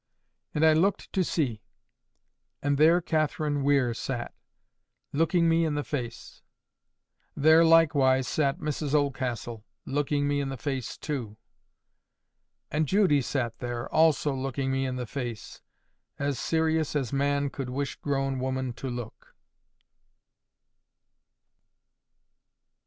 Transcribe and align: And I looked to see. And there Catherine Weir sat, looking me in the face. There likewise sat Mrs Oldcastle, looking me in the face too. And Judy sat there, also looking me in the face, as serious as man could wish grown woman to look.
And 0.55 0.65
I 0.65 0.73
looked 0.73 1.13
to 1.13 1.23
see. 1.23 1.61
And 2.63 2.79
there 2.79 3.01
Catherine 3.01 3.63
Weir 3.63 3.93
sat, 3.93 4.33
looking 5.13 5.47
me 5.47 5.63
in 5.63 5.75
the 5.75 5.83
face. 5.83 6.41
There 7.37 7.63
likewise 7.63 8.27
sat 8.27 8.57
Mrs 8.57 8.95
Oldcastle, 8.95 9.63
looking 9.85 10.27
me 10.27 10.39
in 10.41 10.49
the 10.49 10.57
face 10.57 10.97
too. 10.97 11.37
And 12.71 12.87
Judy 12.87 13.21
sat 13.21 13.59
there, 13.59 13.87
also 13.93 14.33
looking 14.33 14.71
me 14.71 14.87
in 14.87 14.95
the 14.95 15.05
face, 15.05 15.61
as 16.17 16.39
serious 16.39 16.95
as 16.95 17.13
man 17.13 17.51
could 17.51 17.69
wish 17.69 17.95
grown 17.97 18.39
woman 18.39 18.73
to 18.73 18.89
look. 18.89 19.35